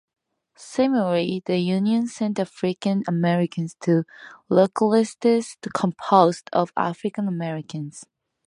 [0.55, 4.03] Similarly, the union sent African-Americans to
[4.49, 8.05] localities composed of African-Americans.